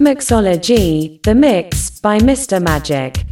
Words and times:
Mixology, 0.00 1.20
The 1.24 1.34
Mix 1.34 1.98
by 1.98 2.20
Mr. 2.20 2.62
Magic. 2.62 3.27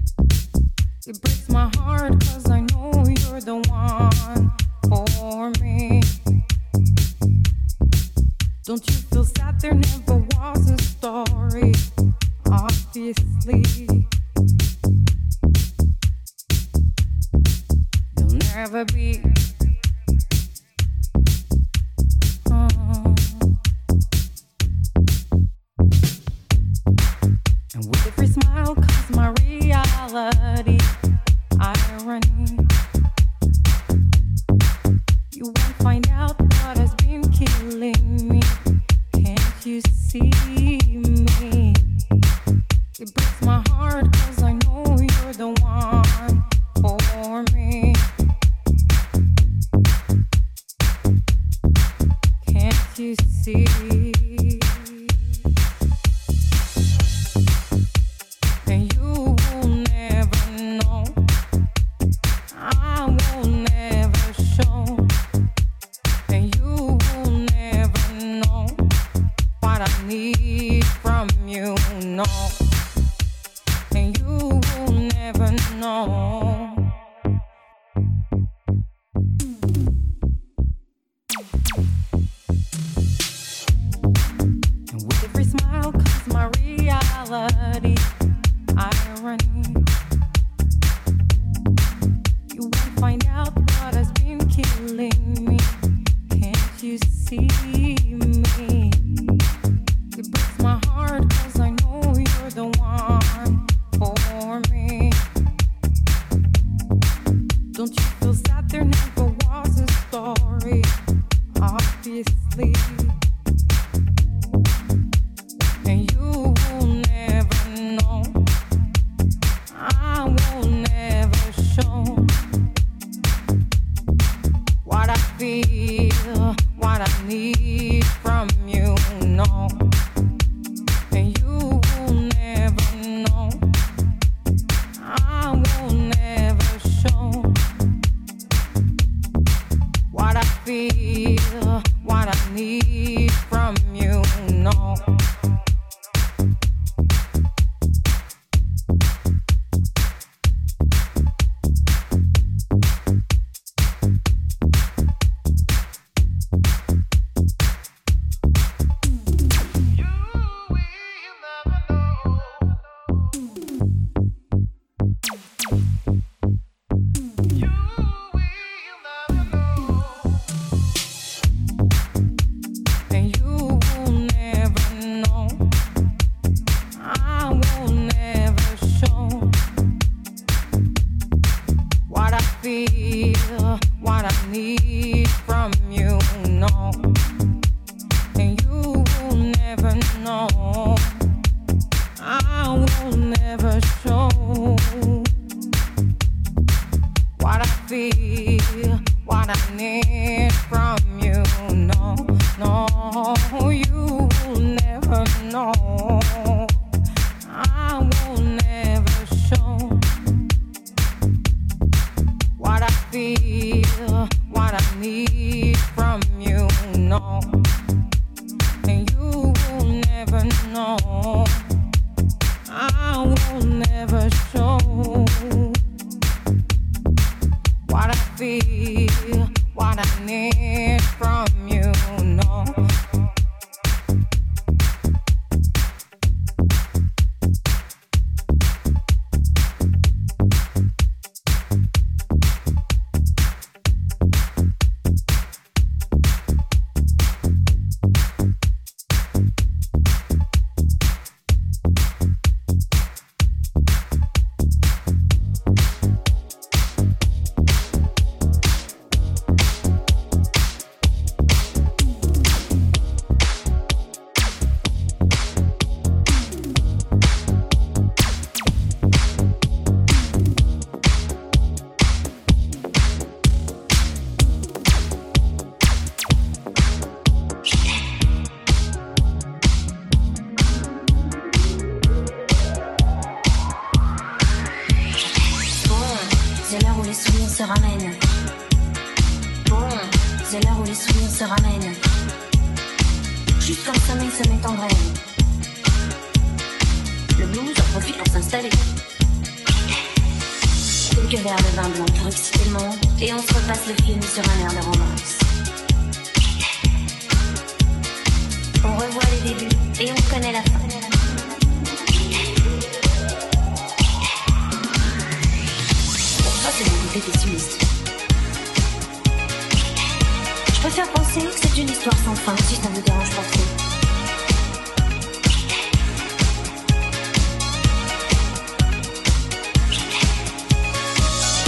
Penser 321.76 321.82
que 321.82 321.82
c'est 321.82 321.82
une 321.82 321.90
histoire 321.90 322.16
sans 322.24 322.34
fin, 322.34 322.56
si 322.68 322.76
ça 322.76 322.88
ne 322.88 322.94
vous 322.94 323.02
dérange 323.02 323.30
pas 323.30 323.42
trop. 323.42 323.62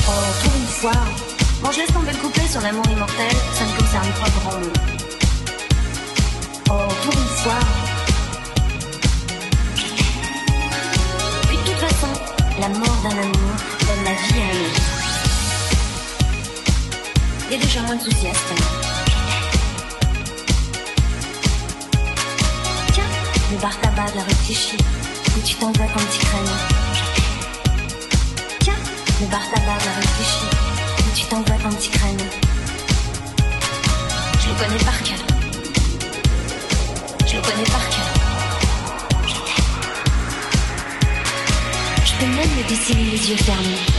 Oh, 0.09 0.13
pour 0.43 0.57
une 0.57 0.67
fois. 0.67 0.93
Bon, 1.63 1.73
je 1.73 1.79
laisse 1.79 1.93
tomber 1.93 2.13
le 2.13 2.19
couplet 2.19 2.49
sur 2.49 2.61
l'amour 2.61 2.85
immortel, 2.91 3.33
ça 3.55 3.65
ne 3.65 3.79
concerne 3.79 4.13
pas 4.21 4.31
grand 4.41 4.53
monde. 4.59 4.79
Oh, 6.71 6.89
pour 7.03 7.13
une 7.13 7.29
fois. 7.43 7.61
Puis 11.49 11.57
de 11.57 11.63
toute 11.63 11.81
façon, 11.81 12.13
la 12.61 12.69
mort 12.69 12.99
d'un 13.03 13.11
amour 13.11 13.55
donne 13.81 14.05
la 14.05 14.13
vie 14.13 14.41
à 14.41 14.47
un 14.47 14.59
autre. 14.67 14.83
Il 17.51 17.57
y 17.57 17.61
a 17.61 17.65
déjà 17.65 17.81
moins 17.83 17.97
de 17.97 18.03
soucis 18.03 18.27
à. 18.27 18.88
Le 23.51 23.57
bar 23.59 23.81
tabac 23.81 24.11
de 24.11 24.17
la 24.17 24.23
rue 24.23 24.33
où 25.37 25.41
tu 25.45 25.55
t'envoies 25.55 25.87
ton 25.87 26.01
petit 26.01 26.19
crâne. 26.19 26.45
Tiens, 28.61 28.75
le 29.21 29.27
bar 29.27 29.41
tabac 29.55 29.79
de 29.79 29.85
la 29.87 29.93
rue 29.97 30.07
où 31.01 31.17
tu 31.17 31.25
t'envoies 31.25 31.57
ton 31.63 31.71
petit 31.77 31.89
crâne. 31.91 32.19
Je 34.41 34.49
le 34.49 34.55
connais 34.55 34.85
par 34.85 35.03
cœur. 35.03 35.19
Je 37.27 37.37
le 37.37 37.43
connais 37.43 37.71
par 37.71 37.89
cœur. 37.89 38.09
Je 42.05 42.13
peux 42.19 42.27
même 42.27 42.57
me 42.57 42.69
dessiner 42.69 43.05
les 43.05 43.31
yeux 43.31 43.37
fermés. 43.37 43.98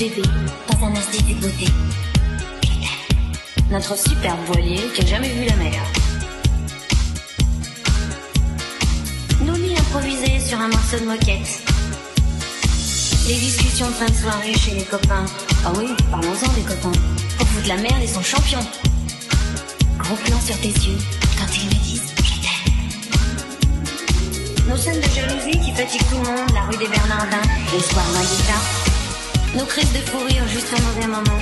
Bébés, 0.00 0.22
dans 0.66 0.86
un 0.86 0.96
institut 0.96 1.34
de 1.34 1.40
beauté. 1.40 1.66
Notre 3.70 3.98
superbe 3.98 4.38
voilier 4.46 4.80
qui 4.94 5.02
a 5.02 5.06
jamais 5.06 5.28
vu 5.28 5.44
la 5.44 5.56
mer. 5.56 5.82
Nos 9.44 9.56
lits 9.56 9.76
improvisés 9.76 10.40
sur 10.40 10.58
un 10.58 10.68
morceau 10.68 10.98
de 11.00 11.04
moquette. 11.04 11.62
Les 13.28 13.34
discussions 13.34 13.88
de 13.88 13.92
fin 13.92 14.06
de 14.06 14.14
soirée 14.14 14.54
chez 14.54 14.74
les 14.74 14.84
copains. 14.84 15.26
Ah 15.66 15.72
oui, 15.76 15.88
parlons-en 16.10 16.52
des 16.54 16.62
copains. 16.62 16.98
Pour 17.36 17.46
foutre 17.48 17.68
la 17.68 17.76
merde 17.76 18.02
et 18.02 18.06
son 18.06 18.22
champion. 18.22 18.60
Gros 19.98 20.16
plan 20.16 20.40
sur 20.40 20.56
tes 20.60 20.68
yeux 20.68 20.98
quand 21.38 21.54
ils 21.58 21.66
me 21.66 21.74
disent 21.84 22.14
je. 22.24 22.40
Nos 24.66 24.78
scènes 24.78 25.00
de 25.00 25.10
jalousie 25.10 25.58
qui 25.60 25.72
fatiguent 25.72 26.08
tout 26.08 26.16
le 26.16 26.30
monde, 26.30 26.50
la 26.54 26.62
rue 26.62 26.78
des 26.78 26.88
Bernardins, 26.88 27.48
les 27.74 27.80
soirs 27.80 28.06
guitare. 28.22 28.79
Nos 29.56 29.64
crises 29.64 29.92
de 29.92 29.98
fou 29.98 30.18
rire 30.26 30.46
juste 30.46 30.72
au 30.72 30.82
mauvais 30.82 31.08
moment. 31.08 31.40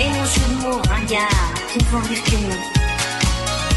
Et 0.00 0.08
nos 0.08 0.24
jeux 0.24 0.48
de 0.48 0.62
mots 0.62 0.80
ringards 0.88 1.54
qui 1.70 1.78
ne 1.78 1.84
font 1.84 2.00
rire 2.08 2.22
que 2.24 2.36
nous. 2.36 2.60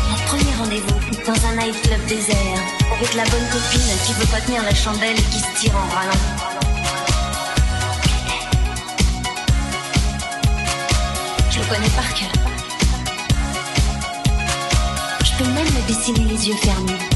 Notre 0.09 0.25
premier 0.27 0.55
rendez-vous 0.57 0.99
dans 1.25 1.45
un 1.47 1.55
nightclub 1.55 2.05
désert 2.07 2.61
avec 2.95 3.13
la 3.15 3.23
bonne 3.25 3.49
copine 3.51 3.81
qui 4.05 4.13
veut 4.13 4.27
pas 4.27 4.39
tenir 4.39 4.63
la 4.63 4.73
chandelle 4.73 5.19
et 5.19 5.23
qui 5.23 5.39
se 5.39 5.59
tire 5.59 5.75
en 5.75 5.93
râlant. 5.93 6.11
Je 11.51 11.59
le 11.59 11.65
connais 11.65 11.89
par 11.89 12.13
cœur. 12.13 12.31
Je 15.25 15.31
peux 15.37 15.49
même 15.49 15.65
me 15.65 15.87
dessiner 15.87 16.23
les 16.23 16.47
yeux 16.47 16.55
fermés. 16.55 17.08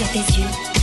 Sur 0.00 0.08
tes 0.12 0.40
yeux 0.40 0.79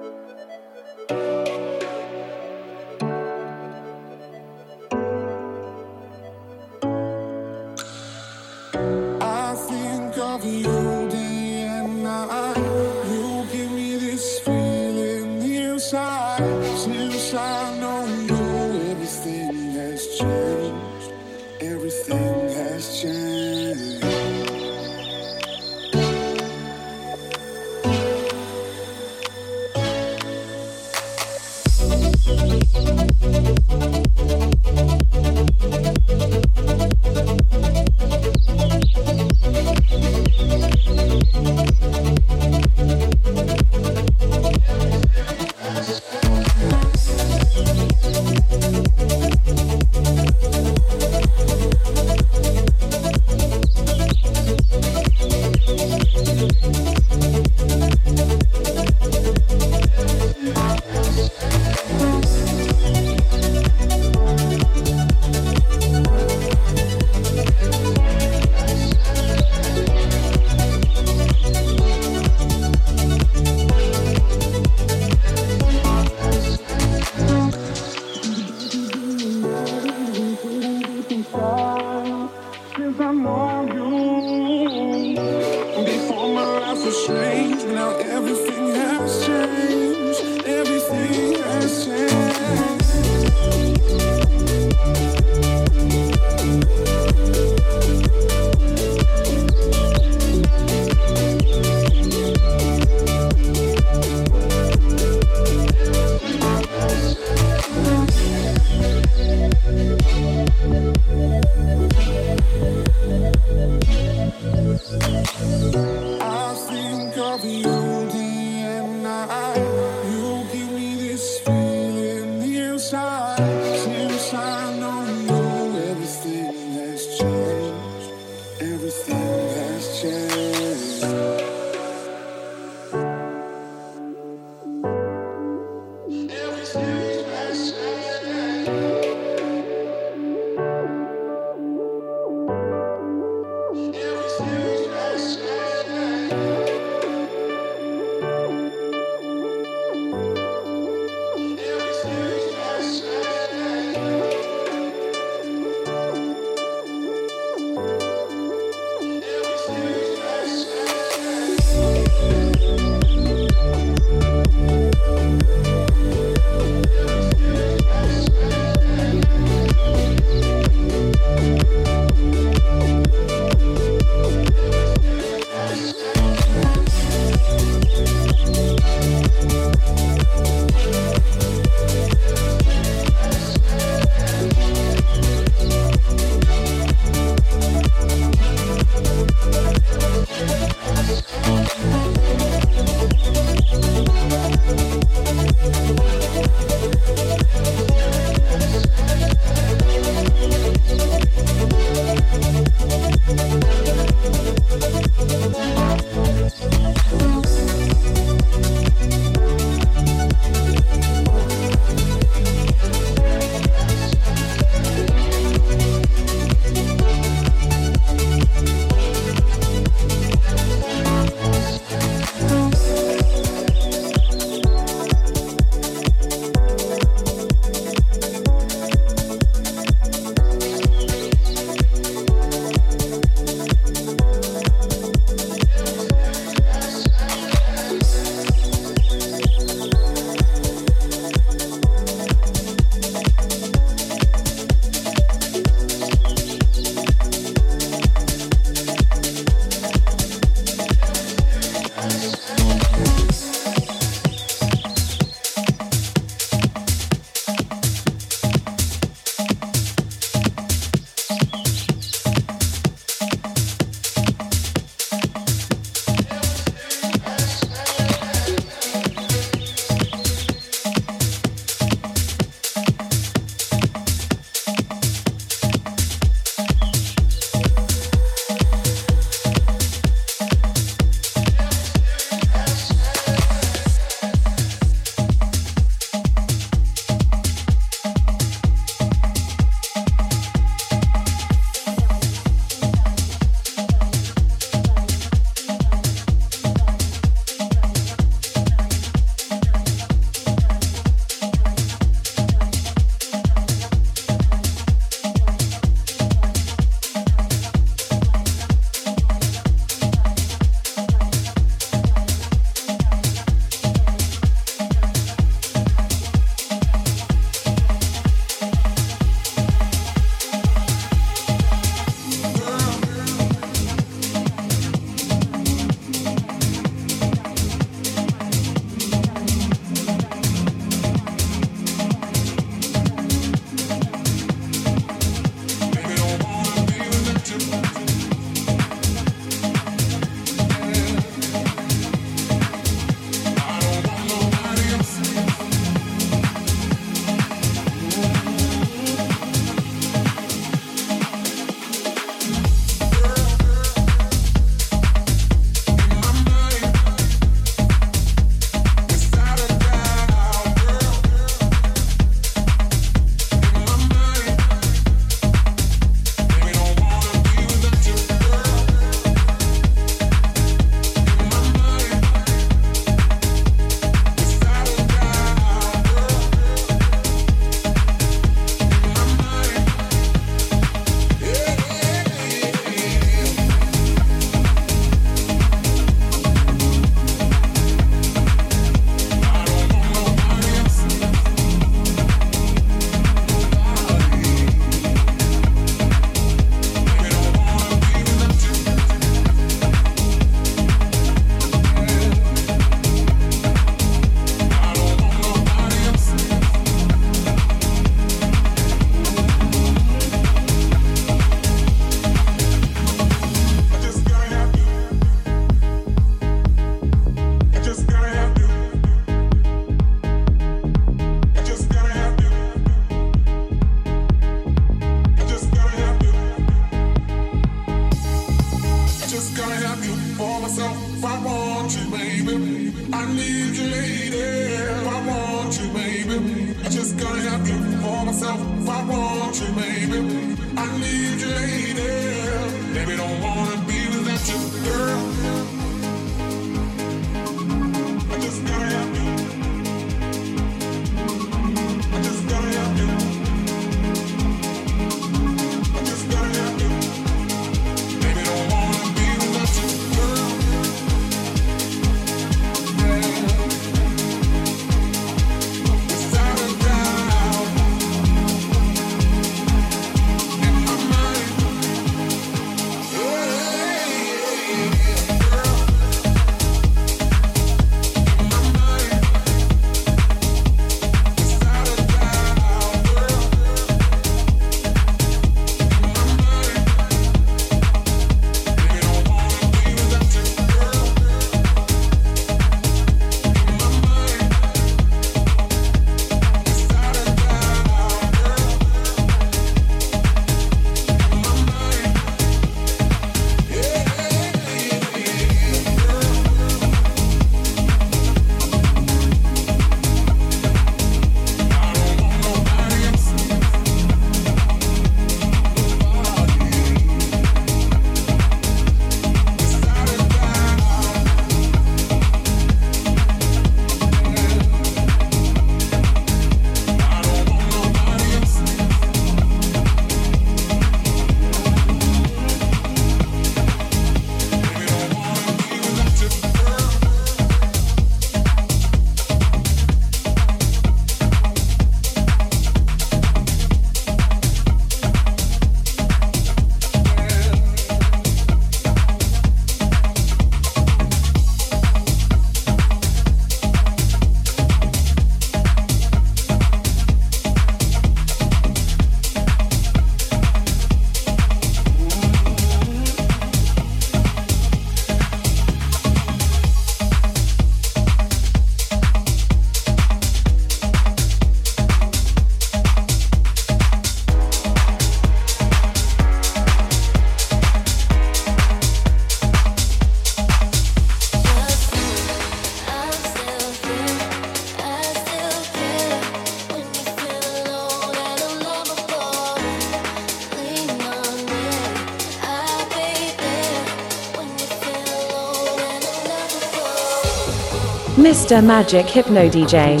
Mr. 598.48 598.64
Magic 598.64 599.06
Hypno 599.10 599.46
DJ. 599.50 600.00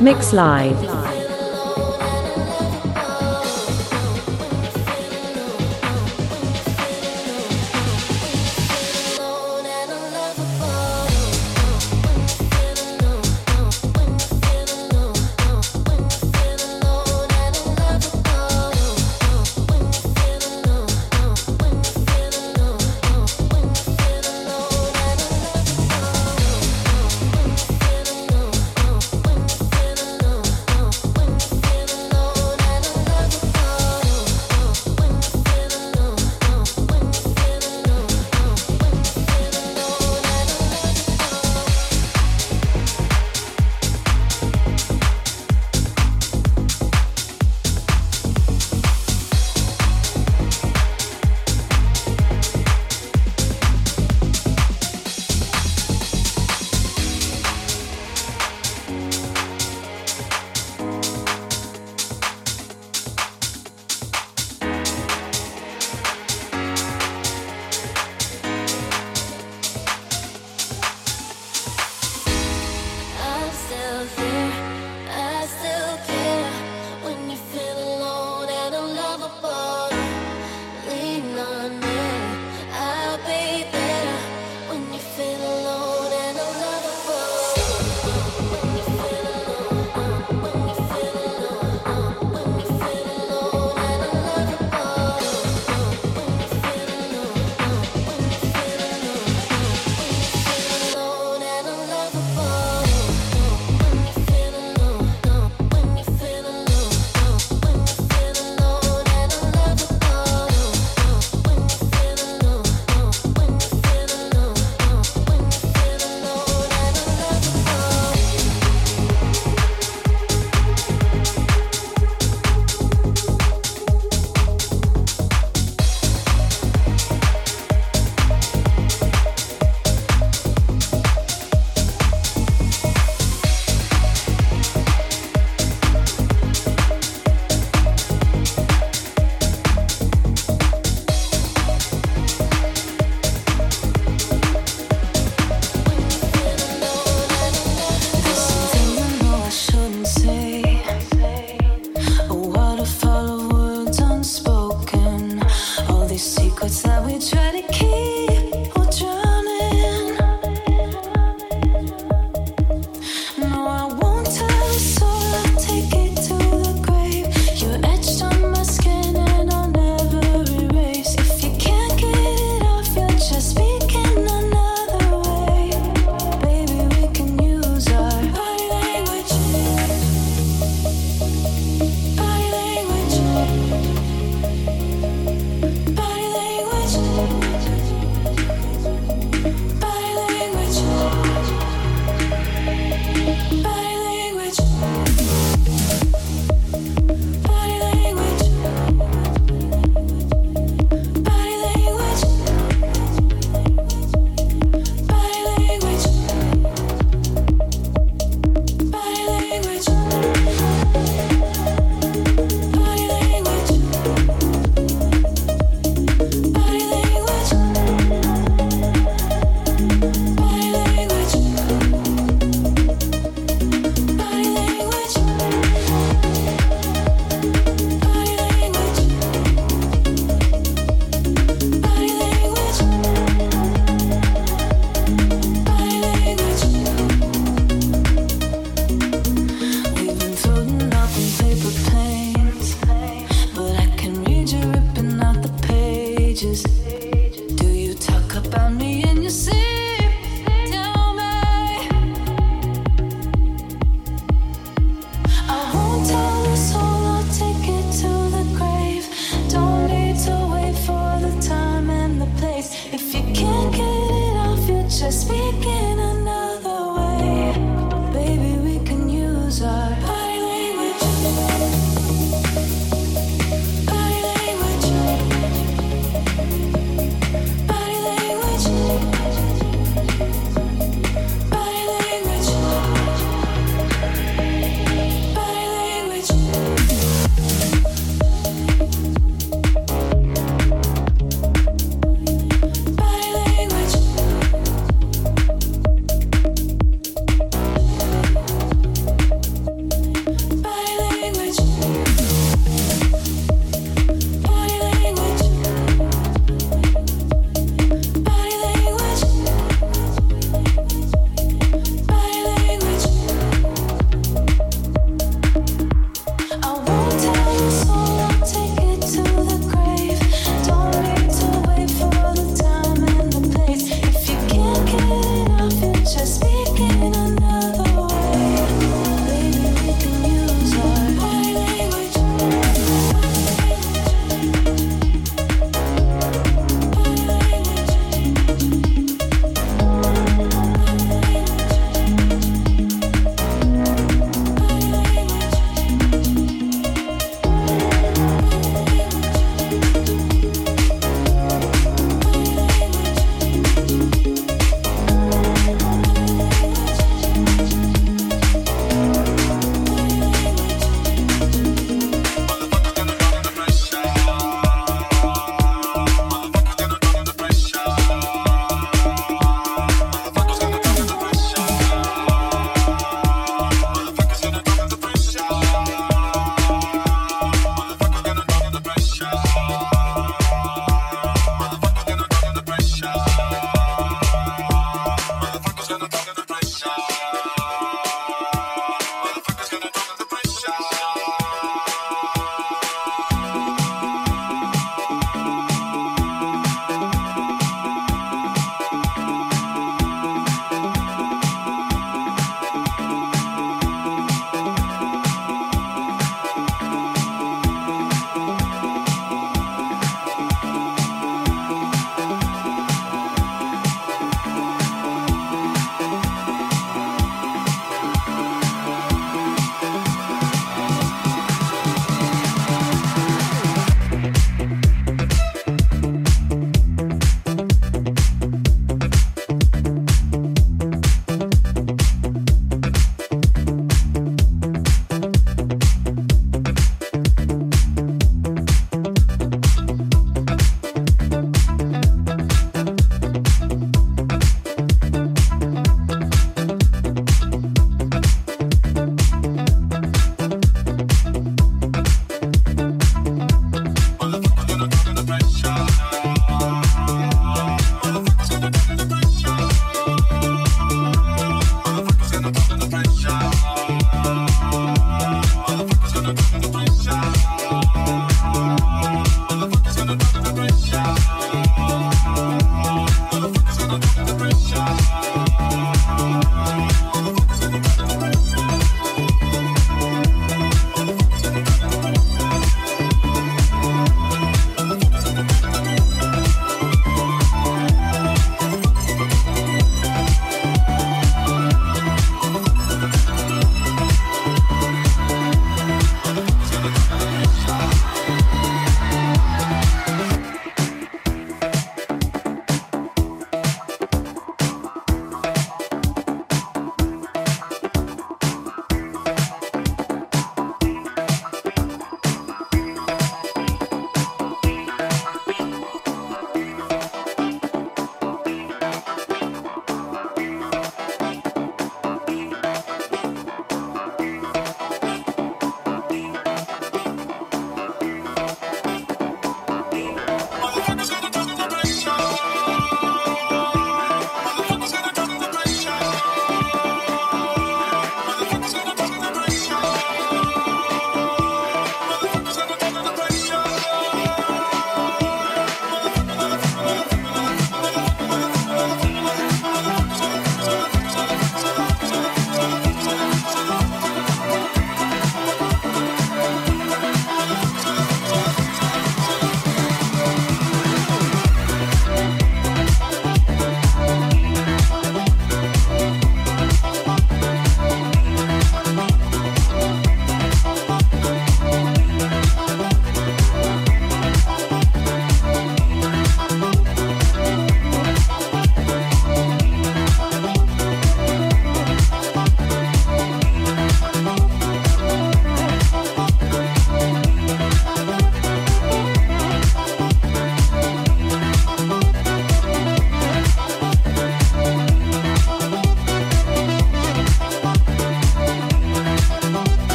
Mix 0.00 0.32
Live. 0.32 0.93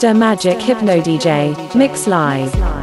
Mr. 0.00 0.16
Magic 0.16 0.58
Hypno 0.62 0.98
DJ, 1.02 1.54
Mix 1.74 2.06
Live. 2.06 2.79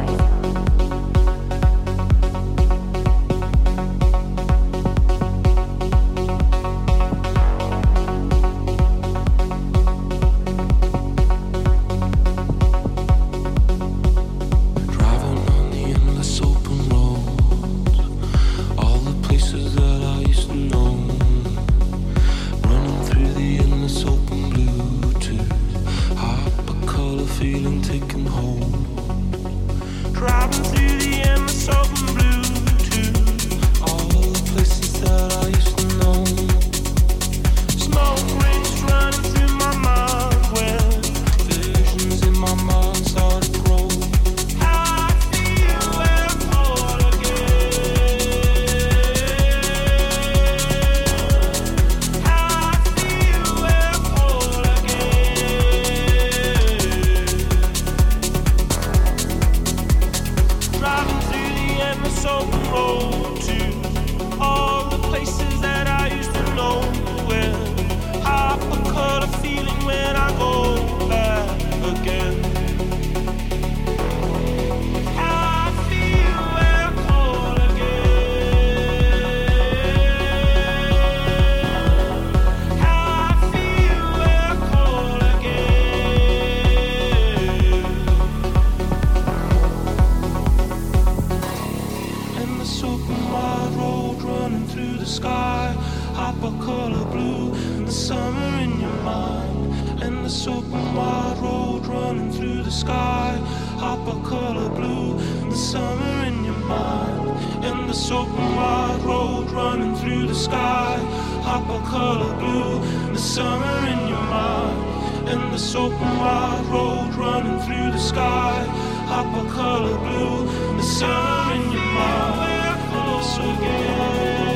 open 100.48 100.94
wide 100.94 101.38
road 101.40 101.86
running 101.86 102.32
through 102.32 102.62
the 102.62 102.70
sky. 102.70 103.38
Hop 103.76 104.06
a 104.08 104.28
color 104.28 104.68
blue, 104.70 105.18
the 105.48 105.56
summer 105.56 106.24
in 106.26 106.44
your 106.44 106.62
mind. 106.66 107.64
In 107.64 107.86
this 107.86 108.10
open 108.10 108.56
wide 108.56 109.02
road 109.02 109.50
running 109.50 109.94
through 109.96 110.26
the 110.26 110.34
sky. 110.34 110.96
Hop 111.42 111.68
a 111.68 111.80
color 111.86 112.34
blue, 112.36 112.80
the 113.12 113.18
summer 113.18 113.78
in 113.92 114.08
your 114.08 114.26
mind. 114.38 115.28
In 115.28 115.52
this 115.52 115.74
open 115.74 116.12
wide 116.18 116.66
road 116.66 117.14
running 117.14 117.60
through 117.66 117.92
the 117.92 117.98
sky. 117.98 118.64
Hop 119.12 119.28
a 119.44 119.50
color 119.50 119.98
blue, 119.98 120.46
the 120.76 120.82
summer 120.82 121.54
in 121.56 121.72
your 121.72 121.90
mind. 122.00 122.78
Close 122.90 123.36
again. 123.38 124.47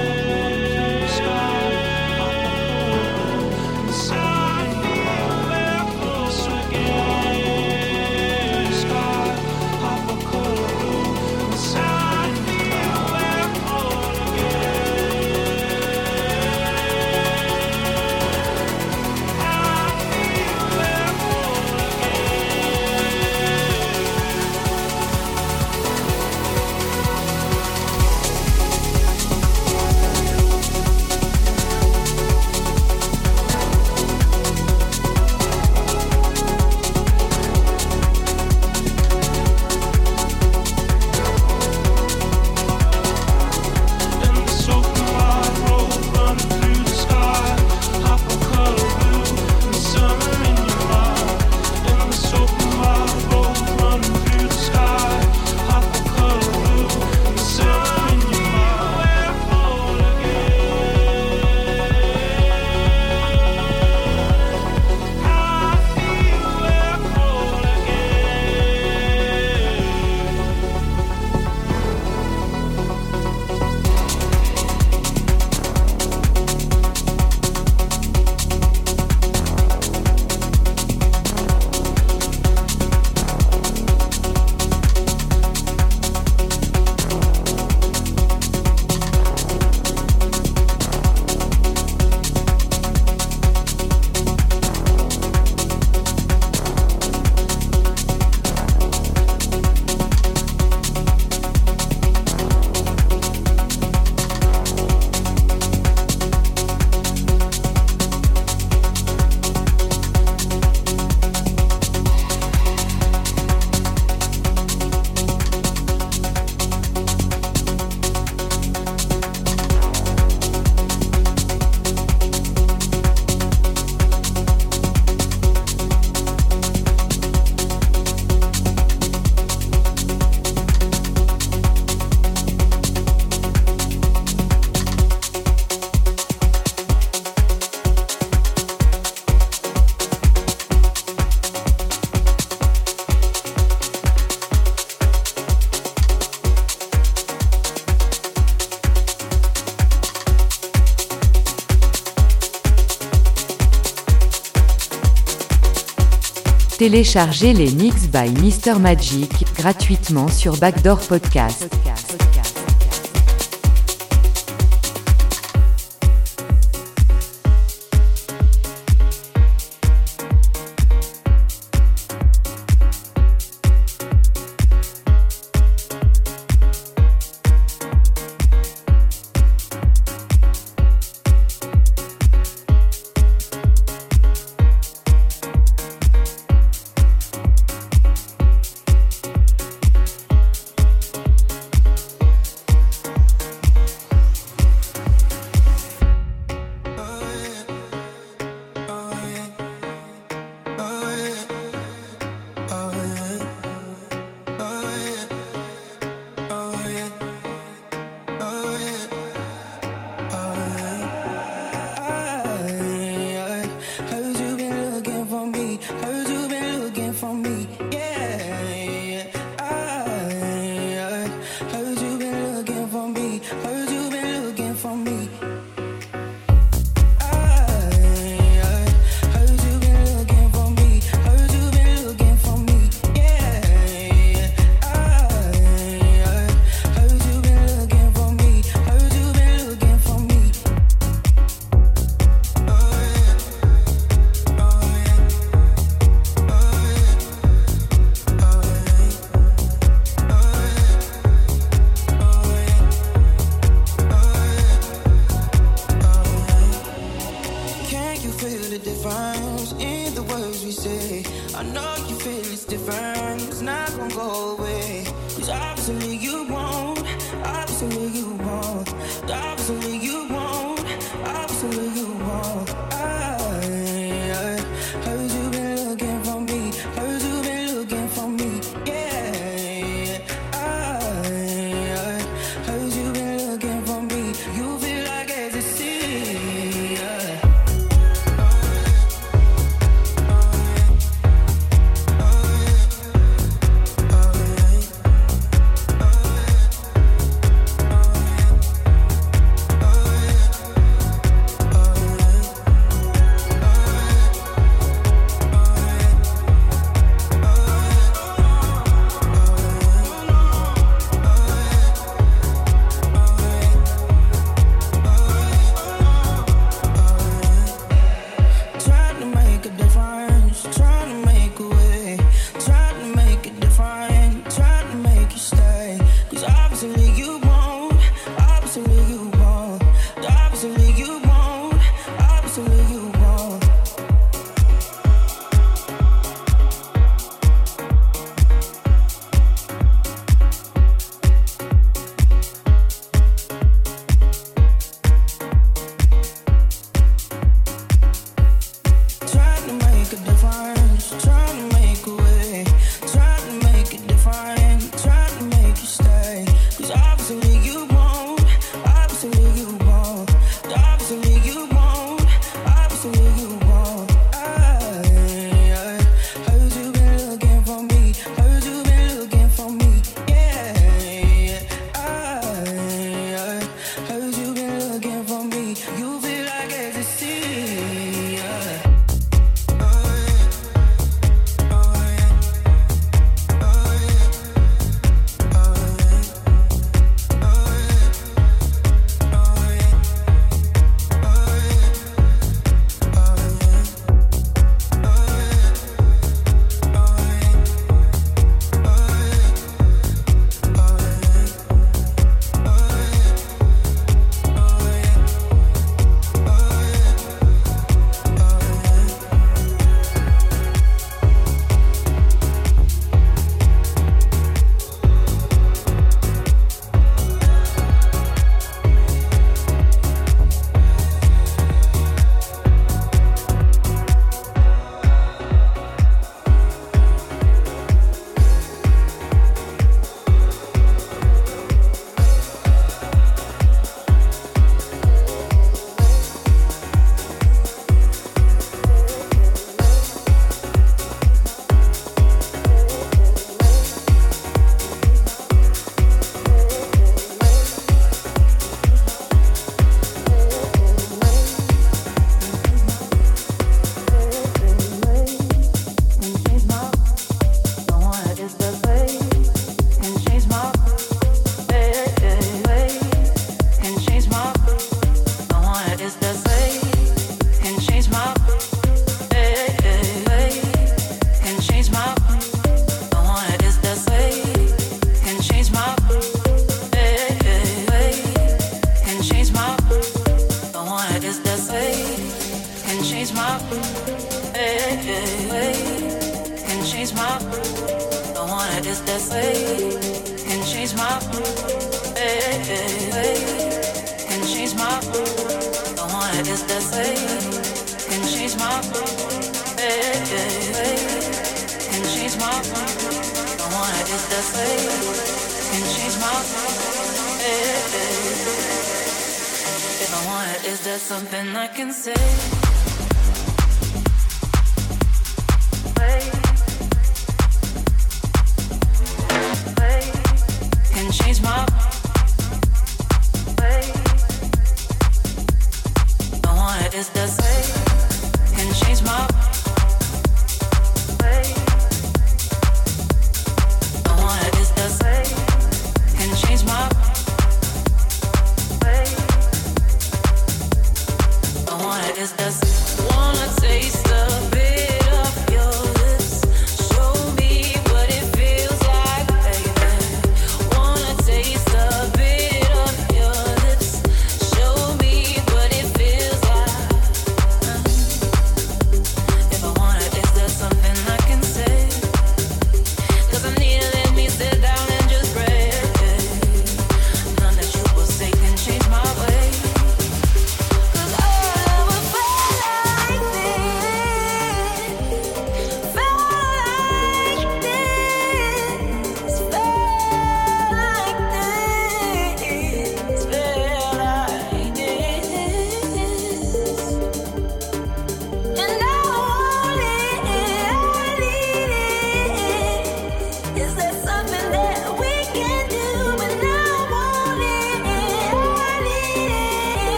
Téléchargez 156.83 157.53
les 157.53 157.71
Mix 157.71 158.09
by 158.09 158.29
Mr. 158.43 158.77
Magic 158.81 159.31
gratuitement 159.55 160.27
sur 160.27 160.57
Backdoor 160.57 160.99
Podcast. 160.99 161.82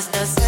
is 0.00 0.34
the 0.34 0.39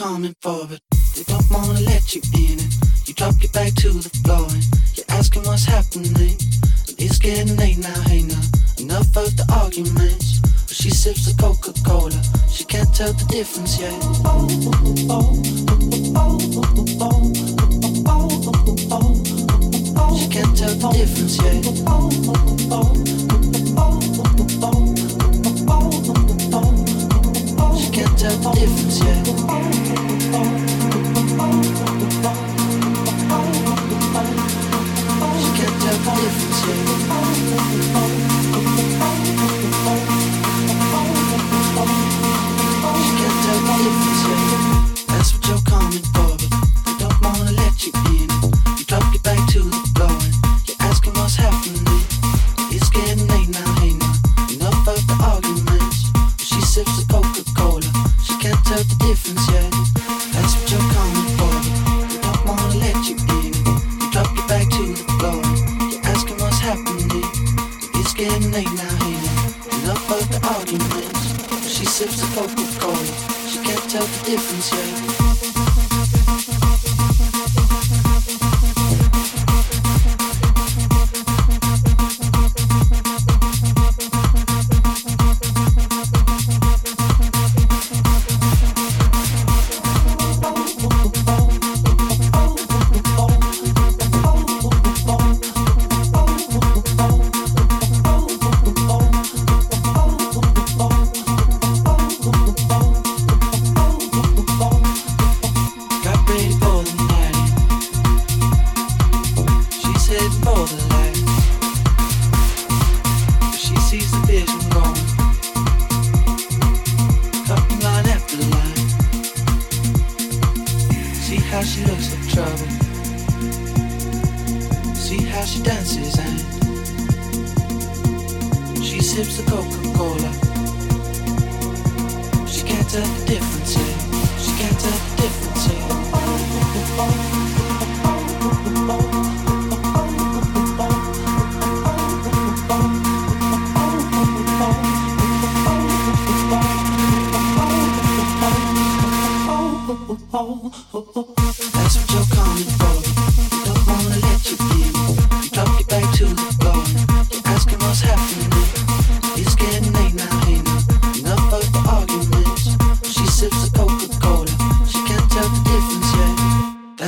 coming 0.00 0.34
forward. 0.40 0.80
They 1.14 1.24
don't 1.24 1.44
wanna 1.50 1.80
let 1.80 2.14
you 2.14 2.22
in 2.32 2.58
it. 2.58 2.74
You 3.04 3.12
drop 3.12 3.34
your 3.42 3.52
back 3.52 3.74
to 3.84 3.90
the 3.90 4.08
floor 4.24 4.48
and 4.48 4.64
you're 4.96 5.04
asking 5.10 5.42
what's 5.42 5.66
happening. 5.66 6.16
And 6.16 6.96
it's 6.96 7.18
getting 7.18 7.54
late 7.56 7.76
now, 7.76 8.00
hey 8.08 8.22
now. 8.22 8.40
Enough 8.78 9.14
of 9.18 9.36
the 9.36 9.44
arguments. 9.62 10.40
But 10.40 10.76
she 10.76 10.88
sips 10.88 11.26
the 11.26 11.34
Coca-Cola. 11.36 12.16
She 12.48 12.64
can't 12.64 12.88
tell 12.94 13.12
the 13.12 13.26
difference 13.26 13.78
yet. 13.78 13.92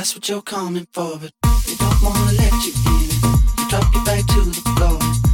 that's 0.03 0.17
what 0.17 0.29
you're 0.29 0.43
coming 0.43 0.85
for, 0.93 1.17
but 1.17 1.31
we 1.65 1.77
don't 1.77 2.03
wanna 2.03 2.33
let 2.33 2.53
you 2.67 2.73
in. 2.87 3.09
You 3.57 3.69
drop 3.69 3.95
your 3.95 4.05
back 4.05 4.27
to 4.27 4.41
the 4.41 4.61
floor. 4.77 5.32